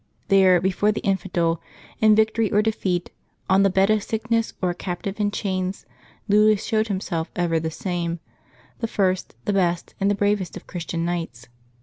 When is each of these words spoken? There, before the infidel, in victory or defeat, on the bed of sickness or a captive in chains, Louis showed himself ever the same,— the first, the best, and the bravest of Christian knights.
There, 0.29 0.59
before 0.59 0.91
the 0.91 1.01
infidel, 1.03 1.61
in 1.99 2.15
victory 2.15 2.51
or 2.51 2.63
defeat, 2.63 3.11
on 3.47 3.61
the 3.61 3.69
bed 3.69 3.91
of 3.91 4.01
sickness 4.01 4.51
or 4.59 4.71
a 4.71 4.73
captive 4.73 5.19
in 5.19 5.29
chains, 5.29 5.85
Louis 6.27 6.55
showed 6.55 6.87
himself 6.87 7.29
ever 7.35 7.59
the 7.59 7.69
same,— 7.69 8.19
the 8.79 8.87
first, 8.87 9.35
the 9.45 9.53
best, 9.53 9.93
and 9.99 10.09
the 10.09 10.15
bravest 10.15 10.57
of 10.57 10.65
Christian 10.65 11.05
knights. 11.05 11.49